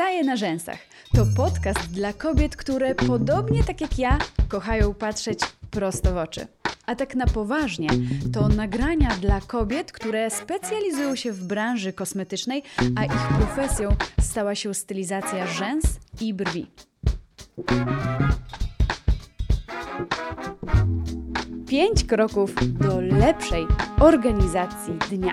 [0.00, 0.78] Staje na rzęsach.
[1.14, 6.46] To podcast dla kobiet, które podobnie tak jak ja kochają patrzeć prosto w oczy.
[6.86, 7.88] A tak na poważnie,
[8.32, 12.62] to nagrania dla kobiet, które specjalizują się w branży kosmetycznej,
[12.96, 15.84] a ich profesją stała się stylizacja rzęs
[16.20, 16.66] i brwi.
[21.68, 23.66] Pięć kroków do lepszej
[23.98, 25.32] organizacji dnia.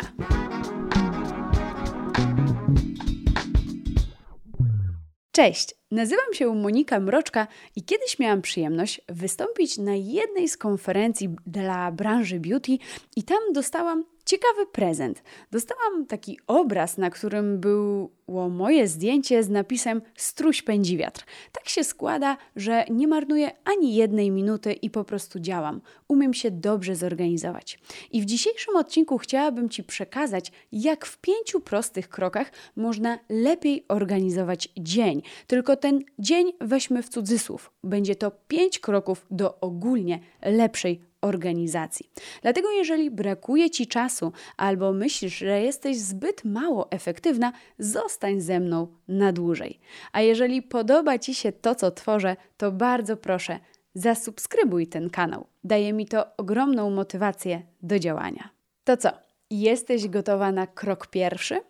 [5.37, 11.91] Cześć, nazywam się Monika Mroczka i kiedyś miałam przyjemność wystąpić na jednej z konferencji dla
[11.91, 12.77] branży beauty
[13.15, 15.23] i tam dostałam ciekawy prezent.
[15.51, 21.25] Dostałam taki obraz, na którym było moje zdjęcie z napisem Struś pędzi wiatr.
[21.51, 25.81] Tak się składa, że nie marnuję ani jednej minuty i po prostu działam.
[26.07, 27.79] Umiem się dobrze zorganizować.
[28.11, 34.69] I w dzisiejszym odcinku chciałabym Ci przekazać, jak w pięciu prostych krokach można lepiej organizować
[34.77, 35.21] dzień.
[35.47, 37.71] Tylko ten dzień weźmy w cudzysłów.
[37.83, 42.09] Będzie to pięć kroków do ogólnie lepszej organizacji.
[42.41, 48.87] Dlatego, jeżeli brakuje Ci czasu albo myślisz, że jesteś zbyt mało efektywna, zostań ze mną
[49.07, 49.79] na dłużej.
[50.11, 53.59] A jeżeli podoba Ci się to, co tworzę, to bardzo proszę,
[53.93, 55.47] zasubskrybuj ten kanał.
[55.63, 58.49] Daje mi to ogromną motywację do działania.
[58.83, 59.09] To co?
[59.49, 61.61] Jesteś gotowa na krok pierwszy?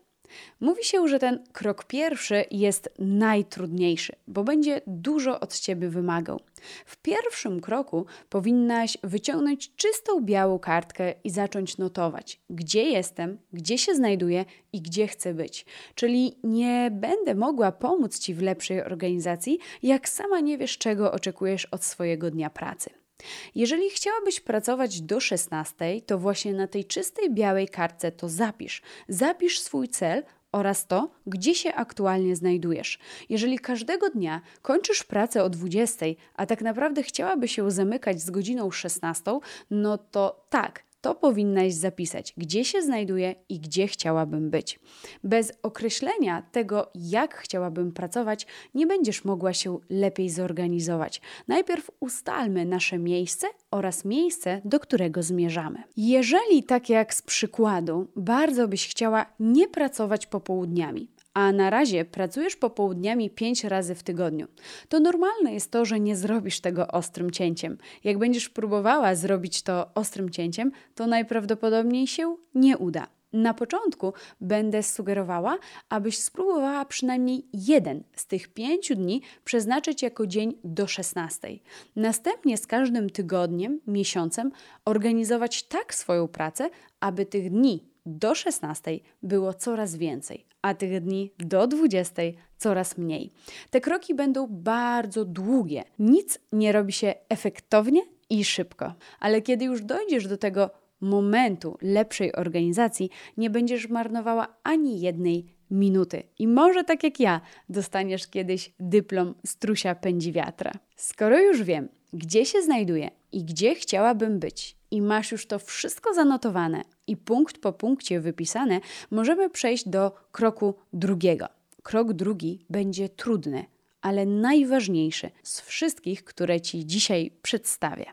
[0.59, 6.39] Mówi się, że ten krok pierwszy jest najtrudniejszy, bo będzie dużo od ciebie wymagał.
[6.85, 13.95] W pierwszym kroku powinnaś wyciągnąć czystą białą kartkę i zacząć notować, gdzie jestem, gdzie się
[13.95, 15.65] znajduję i gdzie chcę być.
[15.95, 21.65] Czyli nie będę mogła pomóc ci w lepszej organizacji, jak sama nie wiesz, czego oczekujesz
[21.65, 23.06] od swojego dnia pracy.
[23.55, 28.81] Jeżeli chciałabyś pracować do 16, to właśnie na tej czystej białej kartce to zapisz.
[29.09, 32.99] Zapisz swój cel oraz to, gdzie się aktualnie znajdujesz.
[33.29, 38.71] Jeżeli każdego dnia kończysz pracę o 20, a tak naprawdę chciałaby się zamykać z godziną
[38.71, 39.39] 16,
[39.71, 44.79] no to tak, to powinnaś zapisać, gdzie się znajduję i gdzie chciałabym być.
[45.23, 51.21] Bez określenia tego, jak chciałabym pracować, nie będziesz mogła się lepiej zorganizować.
[51.47, 55.83] Najpierw ustalmy nasze miejsce oraz miejsce, do którego zmierzamy.
[55.97, 62.55] Jeżeli, tak jak z przykładu, bardzo byś chciała nie pracować popołudniami, a na razie pracujesz
[62.55, 64.47] popołudniami 5 razy w tygodniu,
[64.89, 67.77] to normalne jest to, że nie zrobisz tego ostrym cięciem.
[68.03, 73.07] Jak będziesz próbowała zrobić to ostrym cięciem, to najprawdopodobniej się nie uda.
[73.33, 75.57] Na początku będę sugerowała,
[75.89, 81.47] abyś spróbowała przynajmniej jeden z tych pięciu dni przeznaczyć jako dzień do 16.
[81.95, 84.51] Następnie z każdym tygodniem, miesiącem
[84.85, 91.31] organizować tak swoją pracę, aby tych dni do 16 było coraz więcej, a tych dni
[91.39, 92.21] do 20
[92.57, 93.31] coraz mniej.
[93.69, 95.83] Te kroki będą bardzo długie.
[95.99, 100.69] Nic nie robi się efektownie i szybko, ale kiedy już dojdziesz do tego
[101.01, 106.23] momentu lepszej organizacji, nie będziesz marnowała ani jednej minuty.
[106.39, 110.71] I może tak jak ja, dostaniesz kiedyś dyplom strusia pędzi wiatra.
[110.95, 116.13] Skoro już wiem, gdzie się znajduję i gdzie chciałabym być, i masz już to wszystko
[116.13, 118.79] zanotowane i punkt po punkcie wypisane,
[119.11, 121.47] możemy przejść do kroku drugiego.
[121.83, 123.65] Krok drugi będzie trudny,
[124.01, 128.05] ale najważniejszy z wszystkich, które Ci dzisiaj przedstawię.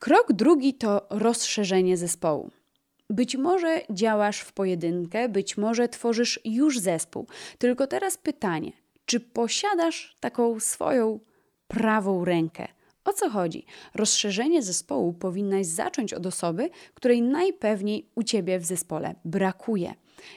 [0.00, 2.50] Krok drugi to rozszerzenie zespołu.
[3.10, 7.26] Być może działasz w pojedynkę, być może tworzysz już zespół.
[7.58, 8.72] Tylko teraz pytanie:
[9.06, 11.20] czy posiadasz taką swoją
[11.68, 12.68] prawą rękę?
[13.04, 13.66] O co chodzi?
[13.94, 19.94] Rozszerzenie zespołu powinnaś zacząć od osoby, której najpewniej u ciebie w zespole brakuje.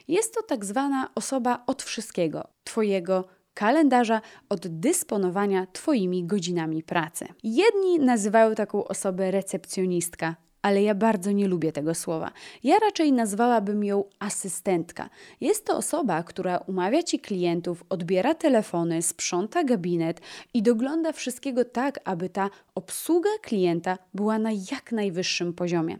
[0.07, 7.27] Jest to tak zwana osoba od wszystkiego Twojego kalendarza, od dysponowania Twoimi godzinami pracy.
[7.43, 12.31] Jedni nazywają taką osobę recepcjonistka, ale ja bardzo nie lubię tego słowa.
[12.63, 15.09] Ja raczej nazwałabym ją asystentka.
[15.41, 20.21] Jest to osoba, która umawia ci klientów, odbiera telefony, sprząta gabinet
[20.53, 25.97] i dogląda wszystkiego tak, aby ta obsługa klienta była na jak najwyższym poziomie.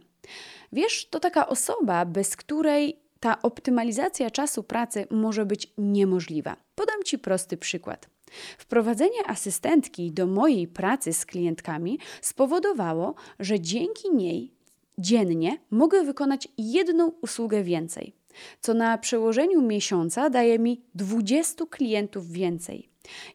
[0.72, 6.56] Wiesz, to taka osoba, bez której ta optymalizacja czasu pracy może być niemożliwa.
[6.74, 8.17] Podam Ci prosty przykład.
[8.58, 14.52] Wprowadzenie asystentki do mojej pracy z klientkami spowodowało, że dzięki niej
[14.98, 18.12] dziennie mogę wykonać jedną usługę więcej,
[18.60, 22.88] co na przełożeniu miesiąca daje mi 20 klientów więcej.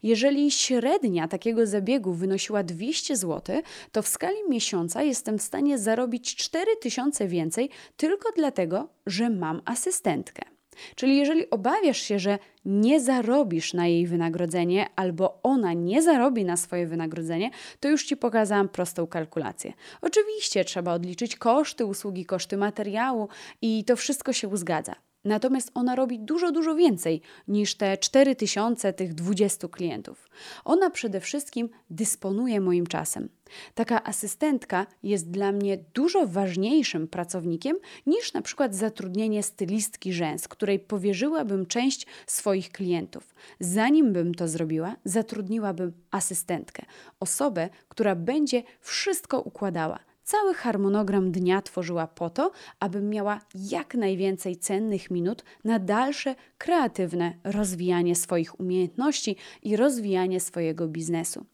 [0.04, 3.62] Jeżeli średnia takiego zabiegu wynosiła 200 zł,
[3.92, 10.53] to w skali miesiąca jestem w stanie zarobić 4000 więcej tylko dlatego, że mam asystentkę.
[10.96, 16.58] Czyli jeżeli obawiasz się, że nie zarobisz na jej wynagrodzenie albo ona nie zarobi na
[16.58, 19.74] swoje wynagrodzenie, to już Ci pokazałam prostą kalkulację.
[20.02, 23.28] Oczywiście trzeba odliczyć koszty usługi, koszty materiału
[23.62, 24.96] i to wszystko się zgadza.
[25.26, 30.30] Natomiast ona robi dużo, dużo więcej niż te 4000 tych 20 klientów.
[30.66, 33.30] Ona przede wszystkim dysponuje moim czasem.
[33.76, 40.80] Taka asystentka jest dla mnie dużo ważniejszym pracownikiem niż na przykład zatrudnienie stylistki rzęs, której
[40.80, 43.36] powierzyłabym część swoich klientów.
[43.60, 46.86] Zanim bym to zrobiła, zatrudniłabym asystentkę,
[47.20, 54.58] osobę, która będzie wszystko układała Cały harmonogram dnia tworzyła po to, abym miała jak najwięcej
[54.58, 61.46] cennych minut na dalsze kreatywne rozwijanie swoich umiejętności i rozwijanie swojego biznesu.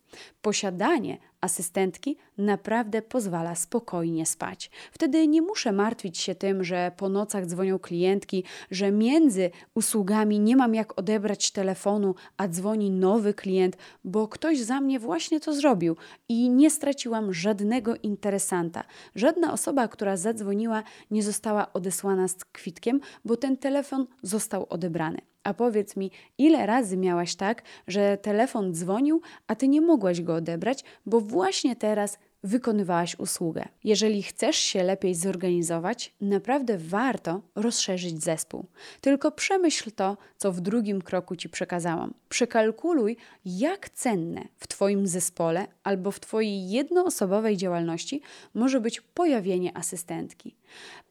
[0.42, 4.72] Posiadanie asystentki naprawdę pozwala spokojnie spać.
[4.92, 10.56] Wtedy nie muszę martwić się tym, że po nocach dzwonią klientki, że między usługami nie
[10.56, 15.96] mam jak odebrać telefonu, a dzwoni nowy klient, bo ktoś za mnie właśnie to zrobił
[16.30, 18.84] i nie straciłam żadnego interesanta.
[19.16, 25.22] Żadna osoba, która zadzwoniła, nie została odesłana z kwitkiem, bo ten telefon został odebrany.
[25.44, 30.36] A powiedz mi, ile razy miałaś tak, że telefon dzwonił, a ty nie mogłaś go
[30.36, 33.66] odebrać, bo właśnie teraz wykonywałaś usługę.
[33.84, 38.66] Jeżeli chcesz się lepiej zorganizować, naprawdę warto rozszerzyć zespół.
[39.02, 42.14] Tylko przemyśl to, co w drugim kroku ci przekazałam.
[42.30, 48.22] Przekalkuluj, jak cenne w Twoim zespole albo w Twojej jednoosobowej działalności
[48.54, 50.56] może być pojawienie asystentki.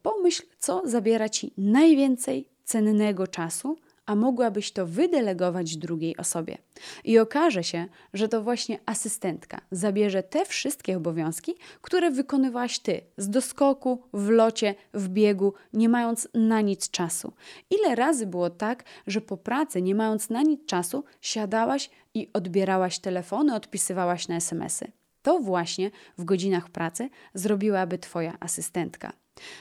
[0.03, 3.79] Pomyśl, co zabiera Ci najwięcej cennego czasu
[4.09, 6.59] a mogłabyś to wydelegować drugiej osobie.
[7.05, 13.31] I okaże się, że to właśnie asystentka zabierze te wszystkie obowiązki, które wykonywałaś ty z
[13.31, 17.33] doskoku, w locie, w biegu, nie mając na nic czasu.
[17.71, 22.99] Ile razy było tak, że po pracy, nie mając na nic czasu, siadałaś i odbierałaś
[22.99, 24.93] telefony, odpisywałaś na SMS-y?
[25.23, 29.13] To właśnie w godzinach pracy zrobiłaby Twoja asystentka.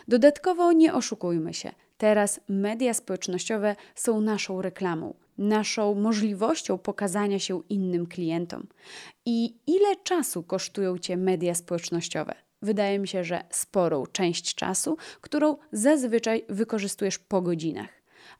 [0.07, 1.71] Dodatkowo nie oszukujmy się.
[1.97, 8.67] Teraz media społecznościowe są naszą reklamą, naszą możliwością pokazania się innym klientom.
[9.25, 12.33] I ile czasu kosztują Cię media społecznościowe?
[12.61, 17.89] Wydaje mi się, że sporą część czasu, którą zazwyczaj wykorzystujesz po godzinach.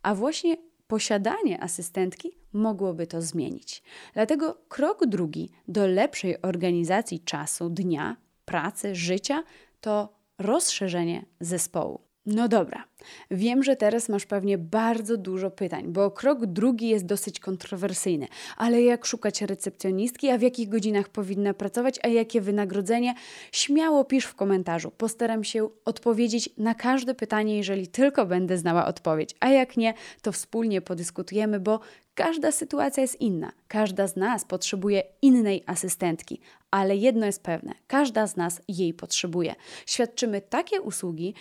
[0.01, 0.57] A właśnie
[0.87, 3.83] posiadanie asystentki mogłoby to zmienić.
[4.13, 9.43] Dlatego krok drugi do lepszej organizacji czasu, dnia, pracy, życia
[9.81, 12.06] to rozszerzenie zespołu.
[12.29, 12.83] No dobra,
[13.31, 18.27] wiem, że teraz masz pewnie bardzo dużo pytań, bo krok drugi jest dosyć kontrowersyjny.
[18.57, 23.13] Ale jak szukać recepcjonistki, a w jakich godzinach powinna pracować, a jakie wynagrodzenie?
[23.51, 24.91] Śmiało pisz w komentarzu.
[24.91, 29.35] Postaram się odpowiedzieć na każde pytanie, jeżeli tylko będę znała odpowiedź.
[29.39, 31.79] A jak nie, to wspólnie podyskutujemy, bo
[32.17, 36.39] Każda sytuacja jest inna, każda z nas potrzebuje innej asystentki,
[36.71, 39.55] ale jedno jest pewne: każda z nas jej potrzebuje.
[39.85, 41.33] Świadczymy takie usługi,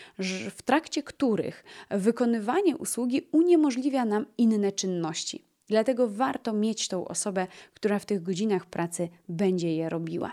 [0.50, 5.44] w trakcie których wykonywanie usługi uniemożliwia nam inne czynności.
[5.69, 10.32] Dlatego warto mieć tą osobę, która w tych godzinach pracy będzie je robiła.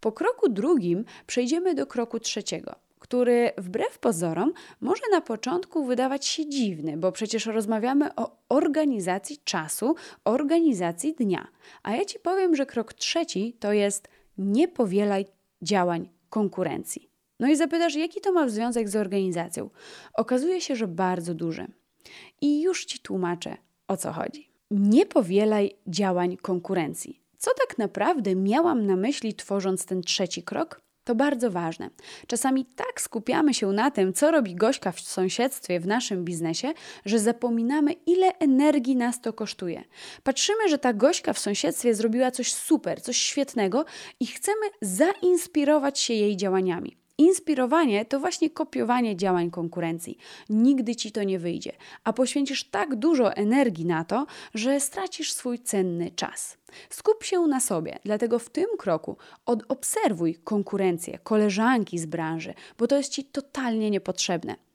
[0.00, 6.48] Po kroku drugim przejdziemy do kroku trzeciego który wbrew pozorom może na początku wydawać się
[6.48, 11.48] dziwny, bo przecież rozmawiamy o organizacji czasu, organizacji dnia.
[11.82, 15.26] A ja Ci powiem, że krok trzeci to jest nie powielaj
[15.62, 17.10] działań konkurencji.
[17.40, 19.70] No i zapytasz, jaki to ma związek z organizacją?
[20.14, 21.66] Okazuje się, że bardzo duży.
[22.40, 23.56] I już Ci tłumaczę,
[23.88, 24.50] o co chodzi.
[24.70, 27.22] Nie powielaj działań konkurencji.
[27.38, 30.87] Co tak naprawdę miałam na myśli, tworząc ten trzeci krok?
[31.08, 31.90] To bardzo ważne.
[32.26, 36.72] Czasami tak skupiamy się na tym, co robi Gośka w sąsiedztwie, w naszym biznesie,
[37.04, 39.84] że zapominamy, ile energii nas to kosztuje.
[40.22, 43.84] Patrzymy, że ta Gośka w sąsiedztwie zrobiła coś super, coś świetnego
[44.20, 46.96] i chcemy zainspirować się jej działaniami.
[47.18, 50.18] Inspirowanie to właśnie kopiowanie działań konkurencji.
[50.48, 51.72] Nigdy ci to nie wyjdzie,
[52.04, 56.58] a poświęcisz tak dużo energii na to, że stracisz swój cenny czas.
[56.90, 62.96] Skup się na sobie, dlatego w tym kroku odobserwuj konkurencję, koleżanki z branży, bo to
[62.96, 64.67] jest ci totalnie niepotrzebne.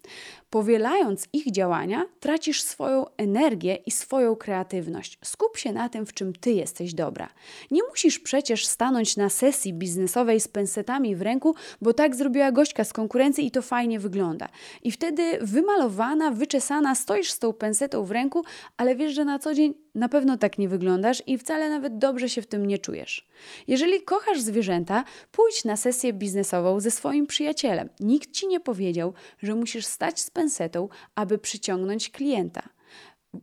[0.50, 5.18] Powielając ich działania, tracisz swoją energię i swoją kreatywność.
[5.24, 7.30] Skup się na tym, w czym ty jesteś dobra.
[7.72, 12.84] Nie musisz przecież stanąć na sesji biznesowej z pensetami w ręku, bo tak zrobiła gośka
[12.84, 14.50] z konkurencji i to fajnie wygląda.
[14.84, 18.44] I wtedy wymalowana, wyczesana, stoisz z tą pensetą w ręku,
[18.78, 22.30] ale wiesz, że na co dzień na pewno tak nie wyglądasz i wcale nawet dobrze
[22.30, 23.28] się w tym nie czujesz.
[23.68, 27.90] Jeżeli kochasz zwierzęta, pójdź na sesję biznesową ze swoim przyjacielem.
[28.00, 32.70] Nikt ci nie powiedział, że musisz stać z pensetą, aby przyciągnąć klienta.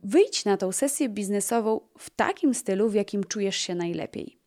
[0.03, 4.37] wyjdź na tą sesję biznesową w takim stylu, w jakim czujesz się najlepiej.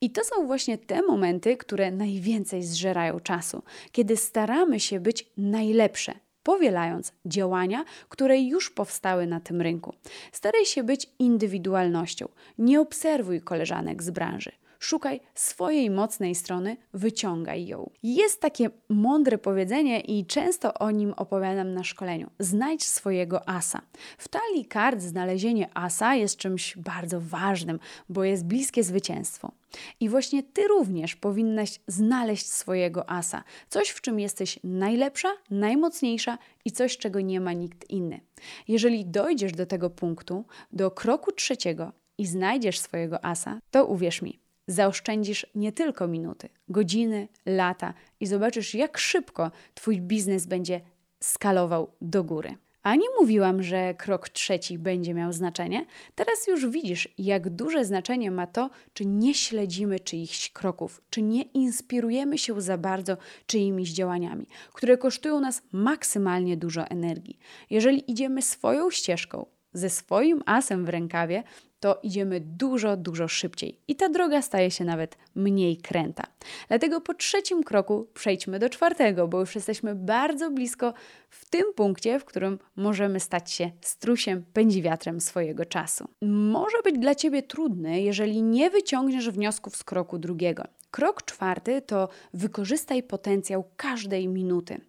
[0.00, 6.14] I to są właśnie te momenty, które najwięcej zżerają czasu, kiedy staramy się być najlepsze,
[6.44, 9.94] powielając działania, które już powstały na tym rynku.
[10.32, 12.28] Staraj się być indywidualnością.
[12.58, 14.52] Nie obserwuj koleżanek z branży.
[14.84, 17.90] Szukaj swojej mocnej strony, wyciągaj ją.
[18.02, 22.30] Jest takie mądre powiedzenie i często o nim opowiadam na szkoleniu.
[22.38, 23.82] Znajdź swojego asa.
[24.18, 29.52] W talii kart znalezienie asa jest czymś bardzo ważnym, bo jest bliskie zwycięstwu.
[30.00, 33.44] I właśnie ty również powinnaś znaleźć swojego asa.
[33.68, 38.20] Coś, w czym jesteś najlepsza, najmocniejsza i coś, czego nie ma nikt inny.
[38.68, 44.43] Jeżeli dojdziesz do tego punktu, do kroku trzeciego i znajdziesz swojego asa, to uwierz mi,
[44.66, 50.80] zaoszczędzisz nie tylko minuty, godziny, lata i zobaczysz, jak szybko Twój biznes będzie
[51.20, 52.56] skalował do góry.
[52.82, 55.86] A nie mówiłam, że krok trzeci będzie miał znaczenie.
[56.14, 61.42] Teraz już widzisz, jak duże znaczenie ma to, czy nie śledzimy czyichś kroków, czy nie
[61.42, 63.16] inspirujemy się za bardzo
[63.46, 67.38] czyimiś działaniami, które kosztują nas maksymalnie dużo energii.
[67.70, 71.42] Jeżeli idziemy swoją ścieżką, ze swoim asem w rękawie,
[71.84, 76.22] to idziemy dużo, dużo szybciej i ta droga staje się nawet mniej kręta.
[76.68, 80.94] Dlatego po trzecim kroku przejdźmy do czwartego, bo już jesteśmy bardzo blisko
[81.30, 86.08] w tym punkcie, w którym możemy stać się strusiem, pędziwiatrem swojego czasu.
[86.22, 90.64] Może być dla Ciebie trudny, jeżeli nie wyciągniesz wniosków z kroku drugiego.
[90.90, 94.80] Krok czwarty to wykorzystaj potencjał każdej minuty.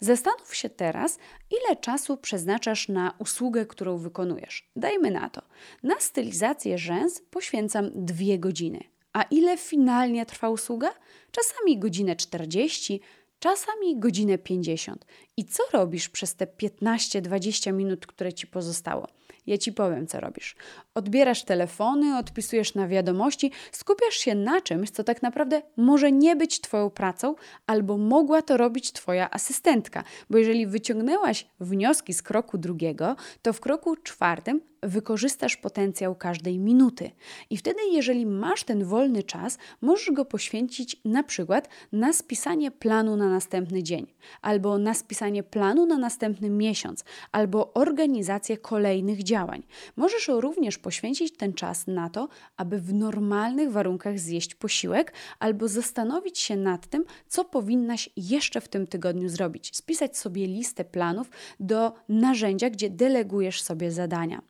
[0.00, 1.18] Zastanów się teraz,
[1.50, 4.70] ile czasu przeznaczasz na usługę, którą wykonujesz.
[4.76, 5.42] Dajmy na to.
[5.82, 8.80] Na stylizację rzęs poświęcam dwie godziny.
[9.12, 10.90] A ile finalnie trwa usługa?
[11.30, 13.00] Czasami godzinę 40,
[13.38, 15.04] czasami godzinę 50.
[15.36, 19.08] I co robisz przez te 15-20 minut, które ci pozostało?
[19.48, 20.56] Ja ci powiem, co robisz.
[20.94, 26.60] Odbierasz telefony, odpisujesz na wiadomości, skupiasz się na czymś, co tak naprawdę może nie być
[26.60, 27.34] Twoją pracą,
[27.66, 30.04] albo mogła to robić Twoja asystentka.
[30.30, 37.10] Bo jeżeli wyciągnęłaś wnioski z kroku drugiego, to w kroku czwartym wykorzystasz potencjał każdej minuty.
[37.50, 43.16] I wtedy, jeżeli masz ten wolny czas, możesz go poświęcić na przykład na spisanie planu
[43.16, 44.06] na następny dzień,
[44.42, 49.62] albo na spisanie planu na następny miesiąc, albo organizację kolejnych działań.
[49.96, 56.38] Możesz również poświęcić ten czas na to, aby w normalnych warunkach zjeść posiłek, albo zastanowić
[56.38, 59.76] się nad tym, co powinnaś jeszcze w tym tygodniu zrobić.
[59.76, 61.30] Spisać sobie listę planów
[61.60, 64.42] do narzędzia, gdzie delegujesz sobie zadania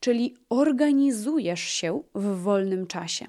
[0.00, 3.26] czyli organizujesz się w wolnym czasie.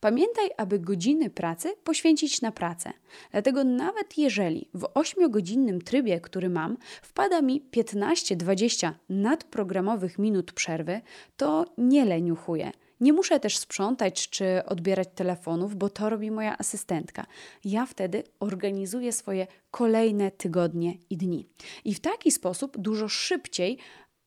[0.00, 2.92] Pamiętaj, aby godziny pracy poświęcić na pracę.
[3.32, 11.00] Dlatego nawet jeżeli w 8-godzinnym trybie, który mam, wpada mi 15-20 nadprogramowych minut przerwy,
[11.36, 12.72] to nie leniuchuję.
[13.00, 17.26] Nie muszę też sprzątać czy odbierać telefonów, bo to robi moja asystentka.
[17.64, 21.48] Ja wtedy organizuję swoje kolejne tygodnie i dni.
[21.84, 23.78] I w taki sposób dużo szybciej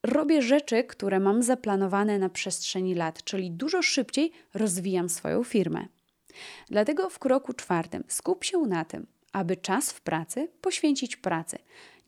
[0.08, 5.86] robię rzeczy, które mam zaplanowane na przestrzeni lat, czyli dużo szybciej rozwijam swoją firmę.
[6.70, 11.58] Dlatego w kroku czwartym skup się na tym, aby czas w pracy poświęcić pracy.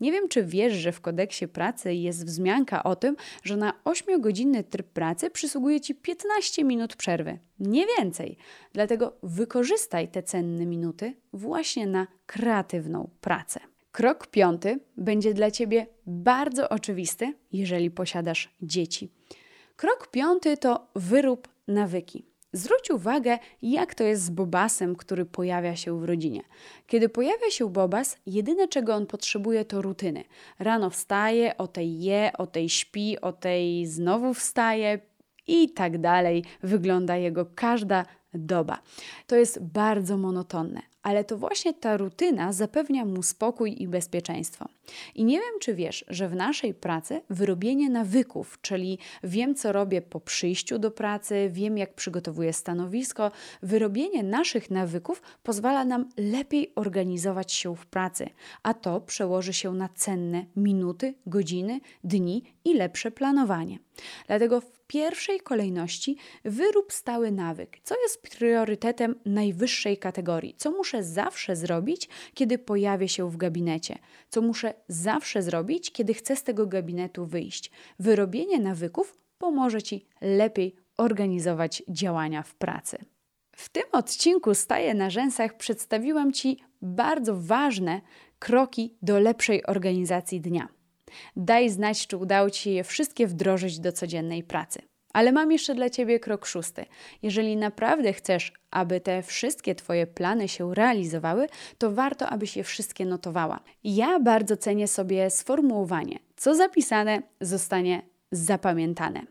[0.00, 4.64] Nie wiem, czy wiesz, że w kodeksie pracy jest wzmianka o tym, że na 8-godzinny
[4.64, 7.38] tryb pracy przysługuje ci 15 minut przerwy.
[7.58, 8.36] Nie więcej.
[8.72, 13.60] Dlatego wykorzystaj te cenne minuty właśnie na kreatywną pracę.
[13.92, 19.12] Krok piąty będzie dla Ciebie bardzo oczywisty, jeżeli posiadasz dzieci.
[19.76, 22.30] Krok piąty to wyrób nawyki.
[22.52, 26.42] Zwróć uwagę, jak to jest z bobasem, który pojawia się w rodzinie.
[26.86, 30.24] Kiedy pojawia się bobas, jedyne czego on potrzebuje to rutyny.
[30.58, 34.98] Rano wstaje, o tej je, o tej śpi, o tej znowu wstaje
[35.46, 36.44] i tak dalej.
[36.62, 38.78] Wygląda jego każda doba.
[39.26, 44.68] To jest bardzo monotonne ale to właśnie ta rutyna zapewnia mu spokój i bezpieczeństwo.
[45.14, 50.02] I nie wiem, czy wiesz, że w naszej pracy wyrobienie nawyków, czyli wiem, co robię
[50.02, 53.30] po przyjściu do pracy, wiem, jak przygotowuję stanowisko,
[53.62, 58.30] wyrobienie naszych nawyków pozwala nam lepiej organizować się w pracy,
[58.62, 63.78] a to przełoży się na cenne minuty, godziny, dni i lepsze planowanie.
[64.26, 72.08] Dlatego w pierwszej kolejności wyrób stały nawyk, co priorytetem najwyższej kategorii, co muszę zawsze zrobić,
[72.34, 73.98] kiedy pojawię się w gabinecie,
[74.28, 77.70] co muszę zawsze zrobić, kiedy chcę z tego gabinetu wyjść.
[77.98, 82.98] Wyrobienie nawyków pomoże Ci lepiej organizować działania w pracy.
[83.56, 88.00] W tym odcinku Staję na rzęsach przedstawiłam Ci bardzo ważne
[88.38, 90.68] kroki do lepszej organizacji dnia.
[91.36, 94.89] Daj znać, czy udało Ci się je wszystkie wdrożyć do codziennej pracy.
[95.12, 96.84] Ale mam jeszcze dla Ciebie krok szósty.
[97.22, 101.46] Jeżeli naprawdę chcesz, aby te wszystkie Twoje plany się realizowały,
[101.78, 103.60] to warto, abyś je wszystkie notowała.
[103.84, 108.02] Ja bardzo cenię sobie sformułowanie, co zapisane zostanie
[108.32, 109.22] zapamiętane.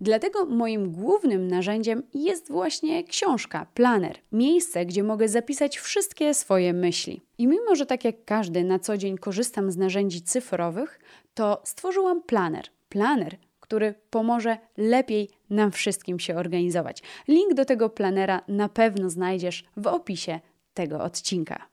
[0.00, 7.22] Dlatego moim głównym narzędziem jest właśnie książka, planer, miejsce, gdzie mogę zapisać wszystkie swoje myśli.
[7.38, 11.00] I mimo, że tak jak każdy na co dzień korzystam z narzędzi cyfrowych,
[11.34, 12.64] to stworzyłam planer.
[12.88, 17.02] Planer, który pomoże lepiej nam wszystkim się organizować.
[17.28, 20.40] Link do tego planera na pewno znajdziesz w opisie
[20.74, 21.68] tego odcinka.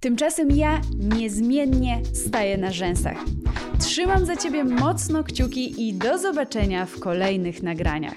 [0.00, 0.80] Tymczasem ja
[1.16, 3.16] niezmiennie staję na rzęsach.
[3.80, 8.14] Trzymam za Ciebie mocno kciuki i do zobaczenia w kolejnych nagraniach.